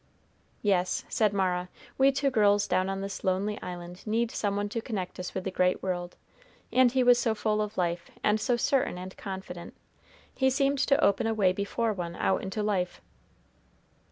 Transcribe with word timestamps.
"Yes," 0.63 1.05
said 1.09 1.31
Mara, 1.31 1.69
"we 1.95 2.11
two 2.11 2.31
girls 2.31 2.67
down 2.67 2.89
on 2.89 3.01
this 3.01 3.23
lonely 3.23 3.61
island 3.61 4.01
need 4.07 4.31
some 4.31 4.55
one 4.55 4.67
to 4.69 4.81
connect 4.81 5.19
us 5.19 5.35
with 5.35 5.43
the 5.43 5.51
great 5.51 5.83
world; 5.83 6.15
and 6.73 6.91
he 6.91 7.03
was 7.03 7.19
so 7.19 7.35
full 7.35 7.61
of 7.61 7.77
life, 7.77 8.09
and 8.23 8.41
so 8.41 8.57
certain 8.57 8.97
and 8.97 9.15
confident, 9.15 9.75
he 10.33 10.49
seemed 10.49 10.79
to 10.79 10.99
open 11.03 11.27
a 11.27 11.35
way 11.35 11.53
before 11.53 11.93
one 11.93 12.15
out 12.15 12.41
into 12.41 12.63
life." 12.63 12.99